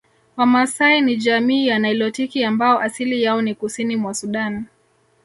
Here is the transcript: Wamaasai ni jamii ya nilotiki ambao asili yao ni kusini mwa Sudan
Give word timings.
Wamaasai 0.37 1.01
ni 1.01 1.15
jamii 1.15 1.67
ya 1.67 1.79
nilotiki 1.79 2.43
ambao 2.43 2.79
asili 2.79 3.23
yao 3.23 3.41
ni 3.41 3.55
kusini 3.55 3.95
mwa 3.95 4.13
Sudan 4.13 4.65